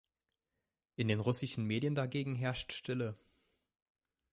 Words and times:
In 0.95 1.09
den 1.09 1.19
russischen 1.19 1.63
Medien 1.63 1.93
dagegen 1.93 2.33
herrscht 2.33 2.73
Stille. 2.73 3.19